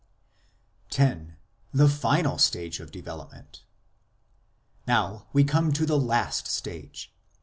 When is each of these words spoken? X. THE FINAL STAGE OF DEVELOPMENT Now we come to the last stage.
X. 0.97 1.21
THE 1.71 1.87
FINAL 1.87 2.39
STAGE 2.39 2.79
OF 2.79 2.89
DEVELOPMENT 2.91 3.61
Now 4.87 5.27
we 5.31 5.43
come 5.43 5.71
to 5.73 5.85
the 5.85 5.99
last 5.99 6.47
stage. 6.47 7.13